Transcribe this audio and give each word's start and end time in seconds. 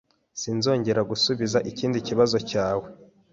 Sinzongera 0.41 1.01
gusubiza 1.11 1.57
ikindi 1.71 1.97
kibazo 2.07 2.37
cyawe. 2.49 2.87